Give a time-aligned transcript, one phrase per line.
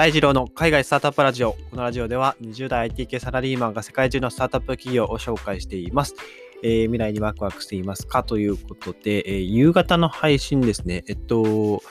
[0.00, 1.52] 大二郎の海外スタートアップラジオ。
[1.52, 6.14] このラジオでは20代 IT 系サラリーマンが世界中のスタートアップ企業を紹介しています。
[6.62, 11.04] えー、未来にワクワクしていますかということで、えー、夕方の配信ですね。
[11.06, 11.82] えっと、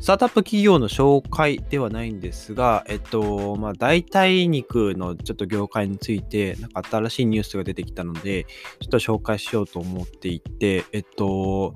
[0.00, 8.44] スタートアップ企業の紹介ではないんですが、えっと、まあ、代替肉のちょっと業界について、なんか新しいニュースが出てきたので、
[8.80, 11.74] ちょっと紹介しようと思っていて、えっと、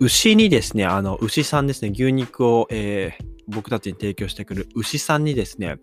[0.00, 5.76] 牛にですね、あの、牛さんですね、牛肉を、えー、僕たちに提供してくる牛さんにですね、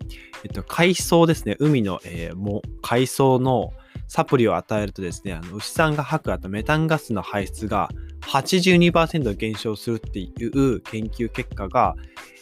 [0.44, 3.72] えっと、海藻ですね、海の、えー、も海藻の
[4.08, 7.90] サプリを与えるとですね、あの牛さんが吐くあとメタンガスの排出が
[8.22, 11.96] 82%減少するっていう研究結果が、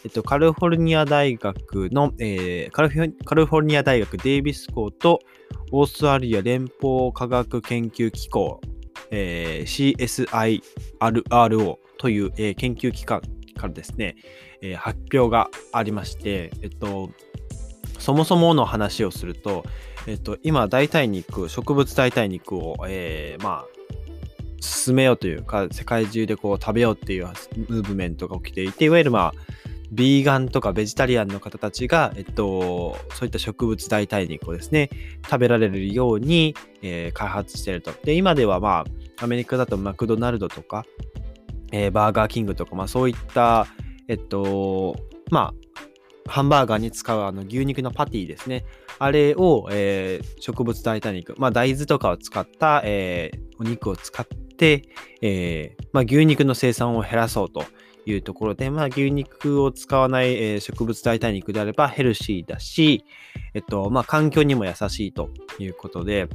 [0.04, 5.20] えっと、カリフォルニア大学の、えー、カリフォルニア大学デイビス校と
[5.72, 8.60] オーストラリア連邦科学研究機構
[9.10, 10.62] えー、
[11.00, 13.22] CSIRO という、えー、研究機関
[13.56, 14.16] からですね、
[14.60, 17.10] えー、発表がありまして、えっと、
[17.98, 19.64] そもそもの話をすると、
[20.06, 23.66] えっと、今、代替肉、植物代替肉を、えー、まあ、
[24.60, 34.90] 進めようというか、世界中でこう食べようっていうムーブメントが起きていて、いわゆるまあ、ビーガンとかベジタリアンの方たちが、えっと、そういった植物代替肉をですね、
[35.24, 37.92] 食べられるように、えー、開発していると。
[38.04, 38.84] で、今ではま
[39.18, 40.84] あ、アメリカだとマクドナルドとか、
[41.72, 43.66] えー、バーガーキングとか、まあそういった、
[44.08, 44.96] えっと、
[45.30, 45.54] ま
[46.26, 48.64] あ、ハンバーガーに使うあの牛肉のパティですね。
[48.98, 54.82] あれを、えー、植物代替肉、まあ大豆とかを使った、えー、お肉を使って、
[55.20, 57.64] えーまあ、牛肉の生産を減らそうと
[58.06, 63.04] いうところで、まあ、牛肉を使わない、えー、植物代替肉であればヘルシーだし、
[63.54, 66.28] えっと、まあ、環境にも優しいということで、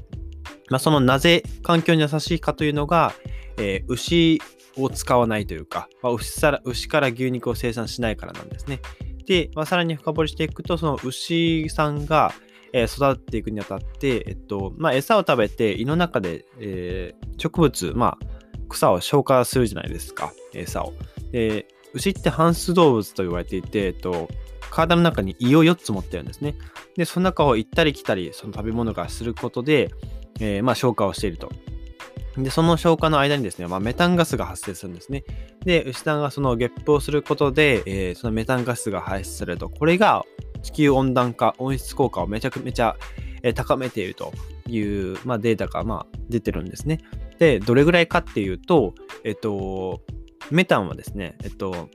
[0.69, 3.13] まあ、そのなぜ環境に優しいかというのが、
[3.57, 4.41] えー、牛
[4.77, 8.79] を使わないというか、まあ、牛から牛から牛肉を生産しないからなんですね。
[9.25, 12.33] で、まあ、さらに深掘りしていくと、その牛さんが、
[12.73, 18.39] えー、育っていくにあたって、えっと、まあ、餌を食べて胃の中で、えー、植物、まあ、
[18.69, 20.93] 草を消化するじゃないですか、餌を。
[21.31, 24.29] で、牛って反数動物と言われていて、えっと、
[24.69, 26.55] 体の中に胃を4つ持ってるんですね。
[26.95, 29.89] で、その中を行ったり来たり、その食べ物がすることで、
[30.39, 31.49] えー、まあ、消化をしていると。
[32.37, 35.23] で、その消化の間にですね、まあ、メタンガスが発生するんですね。
[35.65, 40.23] で、牛さんがそのゲップをすることで、えー、そのメタンガスが排出されると、これが
[40.61, 42.95] 地球温暖化、温室効果をめちゃくちゃ、
[43.55, 44.33] 高めていると
[44.67, 46.99] いう、まあ、データが、ま、出てるんですね。
[47.39, 50.01] で、どれぐらいかっていうと、えっと、
[50.51, 51.89] メタンはですね、えっと、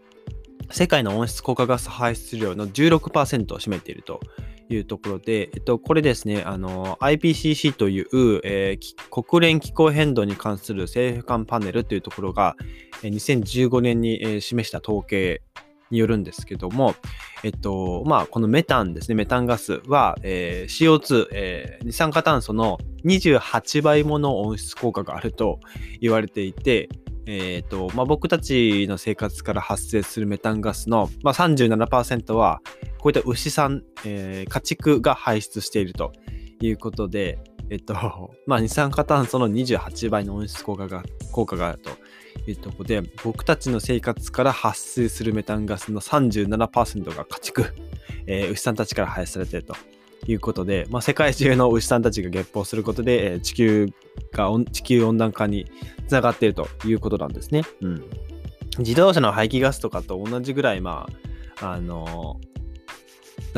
[0.71, 4.21] 世界の温室効果ガス排出量の16%を占めていると
[4.69, 12.56] いうところで、えっと、これですね、IPCC という、えー、国連気候変動に関する政府間パネルというところが、
[13.03, 15.43] え2015年に、えー、示した統計
[15.91, 16.94] によるんですけども、
[17.43, 25.61] えっと、まあ、このメタンですね、メタンガスは、えー、CO2、えー、二酸化炭素の28倍もの温室効果があると
[26.00, 26.88] 言われていて、
[27.27, 32.61] えーとまあ、僕たちの生活から発生するメタンガスの、まあ、37%は
[32.99, 36.12] こういった牛さん、えー、家畜が排出していると
[36.61, 37.39] いうことで、
[37.71, 37.95] えっと
[38.47, 41.03] まあ、二酸化炭素の28倍の温室効果が
[41.33, 41.91] 効果があると
[42.51, 47.65] いうところで僕たちの生活から発生するメタンガスの37%が家畜、
[48.27, 49.75] えー、牛さんたちから排出されていると。
[50.27, 53.89] いうことで、まあ、世界中の牛さんたちが月報することで、えー、地球
[54.33, 55.71] が地球温暖化に
[56.09, 57.62] つながっているということなんですね。
[57.81, 58.05] うん。
[58.79, 61.09] 自動車の排気ガスとかと同じぐらい、ま
[61.61, 62.53] あ、あのな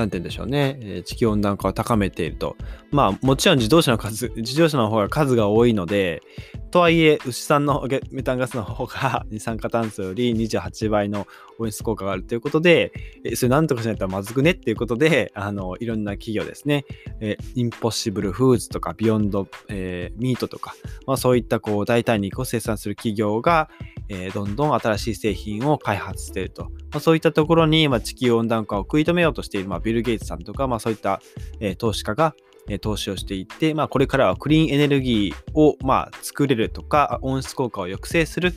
[0.05, 2.57] んて言うんでしょうね、えー、地球温暖化を高めていると。
[2.91, 6.23] まあ、もちろん自動車の数、 自動車の方が数が多いので、
[6.71, 11.27] とはいえ、牛さんのメタンガスの方が 二酸化炭素より28倍の
[11.59, 12.93] 温室効果があるということで、
[13.25, 16.85] えそれなんとかしないとまずくねっていうことで、あの、いろんな企業ですね、
[17.21, 20.75] え Impossible Foods とか、 Beyond、えー、 Meat とか、
[21.07, 23.71] まあ、そういったこう代替肉を生産する企業が、
[24.09, 26.65] えー、どんどん新しい製品を開発していると。
[26.65, 31.21] まあ、そういったところに、まあ、地球温暖化を食い止めようとしている、まあ、ビル・ゲイツさんとか、まあ、そういった、
[31.61, 32.35] えー、投資家が、
[32.69, 38.55] え投資をしていって、まあ、これからはクリーンエネルギーを、まあ、作れるとか、温室効果を抑制する、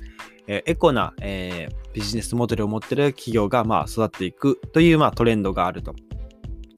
[0.48, 5.94] えエコな、えー、ビジネスモデルを持っている企業が、まあ、育っていくという、まあ、トレンドがあると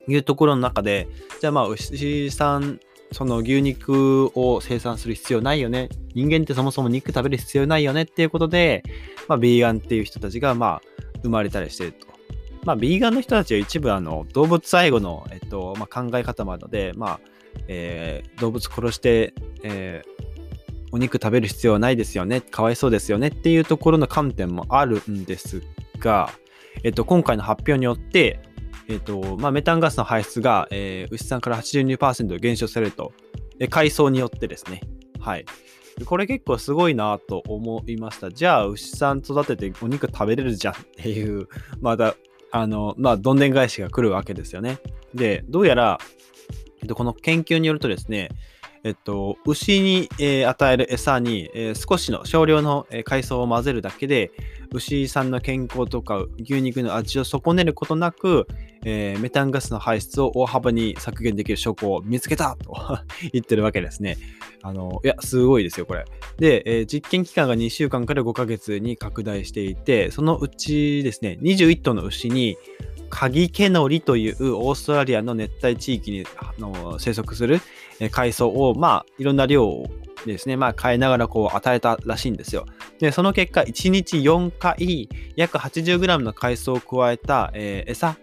[0.10, 1.08] いうところの中で、
[1.40, 2.80] じゃあ、まあ、牛さん、
[3.12, 5.90] その牛肉を生産する必要ないよね。
[6.14, 8.84] 人間ってそもそも肉食べる必要ないよねっていうことで、
[9.28, 10.82] まあ、ビーガンっていう人たちが、まあ、
[11.22, 12.08] 生まれたりしてると。
[12.64, 17.20] まあ、ビーガンの人たちは一部、あの、動物愛護の、えっと、まあ、考え方もあるので、まあ、
[17.68, 20.22] えー、動物殺して、えー、
[20.92, 25.64] お肉食べる必要はないですよね、かわいそうですよねっていうところの観点もあるんです
[26.00, 26.32] が、
[26.84, 28.40] えっと、今回の発表によって、
[28.92, 33.14] えっ、と、まあ、メタンガスの排出が、えー、牛さんから82%減少されると、
[33.60, 34.82] えー、海藻によってですね。
[35.20, 35.46] はい。
[36.06, 38.32] これ結構すごいなと思いました。
[38.32, 41.48] じゃあ、牛さん育ててお肉食べれるじゃん っていう、
[41.80, 42.16] まだ、
[42.52, 44.80] あの、まあ、どんでん返しが来るわけですよね。
[45.14, 45.98] で、どうやら、
[46.82, 48.30] えっと、この研究によるとですね、
[48.84, 54.32] えっと、牛に、えー、与える餌に、えー、少しの少量の、えー、海藻を混ぜるだけで、
[54.74, 58.48] 牛さんの健康とか牛肉の味を損ねることなく、
[58.84, 62.74] えメタンガスの排出を大幅に削減できる証拠を見つけたと
[63.32, 64.18] 言ってるわけですね。
[64.64, 66.06] あの、いや、すごいですよ、これ。
[66.38, 72.58] で、え実験期間が2週間から5ヶ月に拡大していて、そのうちですね、21頭の牛に、
[73.12, 76.26] カギケノリというオーストラリアの熱帯地域に
[76.58, 77.62] の生息する
[78.10, 79.86] 海藻を、まあ、いろんな量を
[80.26, 82.66] ですね、まあ、変えながらこう与えたらしいんですよ。
[83.00, 88.18] で、その結果、1日4回、約 80g の海藻を加えた、えー、餌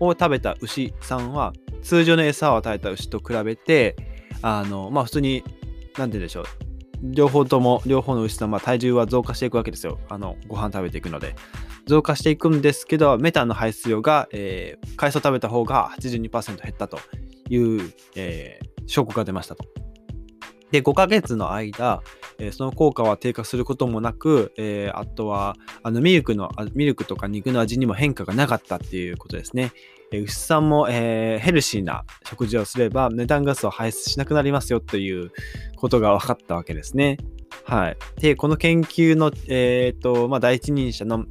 [0.00, 1.52] を食べた牛さんは、
[1.82, 3.96] 通常の餌を与えた牛と比べて、
[4.42, 5.42] あの、まあ、普通に、
[5.96, 6.44] なんて言うんでしょう。
[7.02, 9.98] 両方とも、両方の牛さんは体重は増加していくわけですよ。
[10.08, 11.34] あの、ご飯食べていくので。
[11.86, 16.98] 増加していくんですけど、メタンの排出量が、えー、海藻食べた方が82%減ったと
[17.48, 19.64] いう、えー、証拠が出ましたと。
[20.70, 22.02] で、5ヶ月の間、
[22.38, 29.72] えー、その効果は低下することもなく、えー、あとは、あのミルクの、ミルクとか肉の味にも変化がなかったっていうことですね。
[30.12, 35.30] えー、牛さんも、え、ヘルシーな食事をすれば、メタンガスを排出しなくなりますよという
[35.76, 37.18] ことが分かったわけですね。
[37.64, 37.96] はい。
[38.20, 41.26] で、この研究の、えっ、と、まあ、第一人者の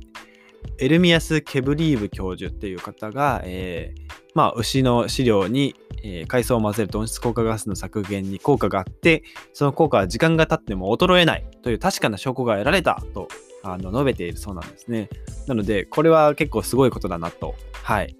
[0.77, 4.01] エルミアス・ケブリーブ教授っていう方が、えー、
[4.33, 9.23] まあ、牛の飼料に、えー、海藻を混ぜると温室効果ガスの削減に効果があって、
[9.53, 13.27] その効果は時間が経っても衰えないという確かな証拠が得られたと
[13.63, 15.09] あの述べているそうなんですね。
[15.47, 17.55] なので、これは結構すごいことだなと。
[17.83, 18.15] はい。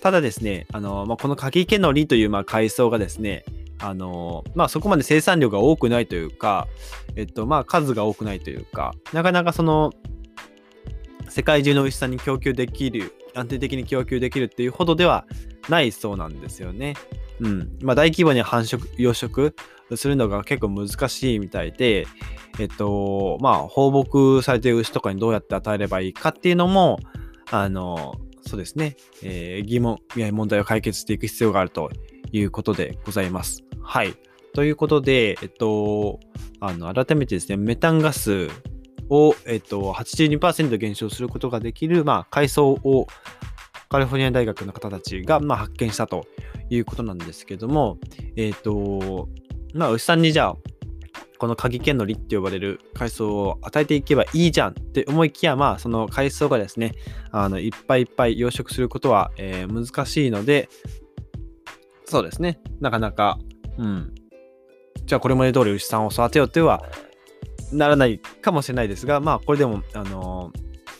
[0.00, 3.44] ただですね、あのまあ、この鍵毛のりというまあ海藻がですね、
[3.78, 6.68] あのまあ、そこまで生産量が多くないというか、
[7.16, 9.92] えっと、まあ、数が多くないというか、なかなかその、
[11.32, 15.24] 世界中の牛さんに供給できる、安定的に供給できるっていうほどでは
[15.70, 16.94] ないそうなんですよね。
[17.40, 17.78] うん。
[17.80, 19.54] まあ、大規模に繁殖、養殖
[19.96, 22.06] するのが結構難しいみたいで、
[22.60, 26.98] えっと、まあ、放牧されている牛とかにどうやって与えればいいかっていうのも、
[27.50, 30.00] あの、そうですね、えー、疑問、
[30.32, 31.90] 問題を解決していく必要があると
[32.30, 33.64] いうことでございます。
[33.80, 34.14] はい。
[34.52, 36.20] ということで、えっと、
[36.60, 38.48] あの、改めてですね、メタンガス
[39.12, 43.06] を、えっと、82%減少することができる、まあ、海藻を
[43.90, 46.26] カリフォルニア大学の方たちが、まあ、発見したと
[46.70, 47.98] いうことなんですけども、
[48.36, 49.28] えっと、
[49.74, 50.56] まあ、牛さんにじゃあ、
[51.38, 56.92] この鍵剣のりって呼ばれる海藻を与えていけばいいじゃんって思いきや、まあ、その海藻がですね、
[57.32, 60.70] あの、いっぱいいっぱい養殖することは、えー、難しいので、
[62.06, 63.38] そうですね、なかなか、
[63.76, 64.14] うん。
[65.04, 66.82] じゃあ、これまで通り牛さんを育てようというのは、
[67.72, 70.52] ならないかもしれないですが、まあ、これでも、あの、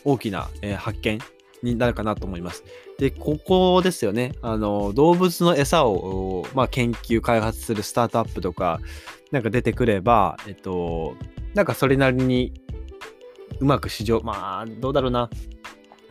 [0.03, 1.19] 大きな、え、発見
[1.61, 2.63] になるかなと思います。
[2.97, 4.33] で、ここですよね。
[4.41, 8.79] あの、動物の餌を、まあ、研究、開発するスタートアップとか、
[9.31, 11.15] なんか出てくれば、えっと、
[11.53, 12.53] なんかそれなりに
[13.59, 15.29] うまく市場、まあ、どうだろうな。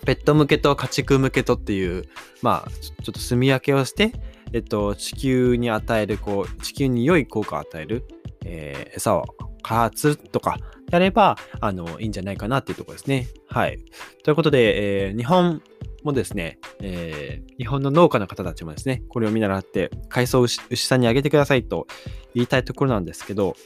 [0.04, 2.04] ペット向けと家畜向けとっていう、
[2.42, 4.12] まあ、ちょっと住み分けをして、
[4.52, 8.04] えっと、地球に与える、こう、地球に良い効果を与える、
[8.44, 9.24] えー、餌を
[9.72, 10.58] 開発とか
[10.91, 13.26] やれば、あの、いいんじゃないかなっていうところですね。
[13.48, 13.79] はい。
[14.22, 15.62] ということで、えー、日本
[16.05, 21.86] もですね、えー、日本の農家の方たちもですね、これを見習って、海藻を牛さんにあげてくださいと
[22.34, 23.56] 言いたいところなんですけど、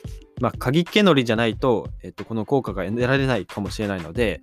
[0.40, 4.42] まあ、鍵気のりじゃないと、えっと、この効果が得られないかもしれないので、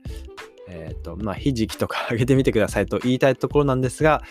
[0.67, 4.21] えっ、と、まあ、ひじきとか あげてみてくださいと言いたいところなんですが、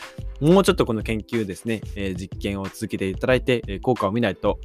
[0.40, 4.58] もうちょっとこの研究ですね、えー、実験を続けていただいて、えー、効果を見ないと、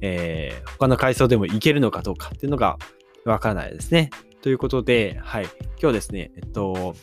[0.00, 2.78] えー、他の海藻でもいけるのかどうかっていうのが
[3.24, 4.10] わからないですね。
[4.42, 5.46] ということで、はい。
[5.80, 6.96] 今日ですね、えっと、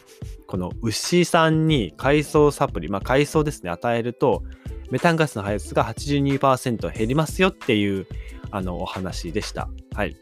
[0.46, 4.44] この牛さんに海藻サプリ、まあ海藻ですね、与えると、
[4.92, 8.08] メタンガスの排出が82%減りますよっていう、
[8.52, 9.70] あの、お話でした。
[9.94, 10.18] はい。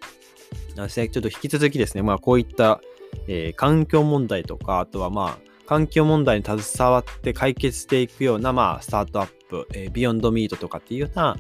[0.76, 2.82] ちょっと引き続きですね、まあこういった、
[3.28, 11.36] えー、環境問題とか、あとはまあ、環境問題に携わって解決していくような、まあ、スタートアップ、えー、ビヨンドミートとかっていうような、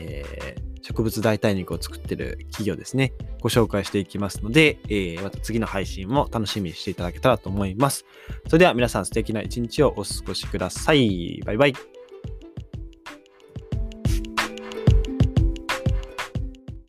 [0.00, 8.04] えー、植物代替肉を作ってる企業ですね、ご紹介していきますので、えー、また次の配信も楽しみにしていただけたらと思います。
[8.46, 11.40] それでは皆さん素敵な一日をお過ごしください。
[11.44, 11.93] バイバイ。